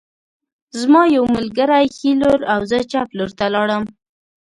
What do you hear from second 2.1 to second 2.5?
لور